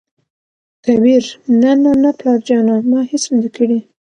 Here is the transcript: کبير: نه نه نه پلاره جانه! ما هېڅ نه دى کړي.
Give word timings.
کبير: 0.85 1.23
نه 1.61 1.71
نه 1.83 1.91
نه 2.03 2.11
پلاره 2.17 2.45
جانه! 2.47 2.75
ما 2.89 2.99
هېڅ 3.09 3.23
نه 3.33 3.37
دى 3.43 3.49
کړي. 3.57 3.79